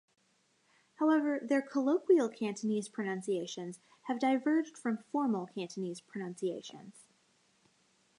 However, 0.95 1.39
their 1.47 1.61
colloquial 1.61 2.27
Cantonese 2.27 2.89
pronunciations 2.89 3.79
have 4.07 4.17
diverged 4.17 4.75
from 4.75 4.97
formal 5.11 5.45
Cantonese 5.45 6.01
pronunciations. 6.01 7.05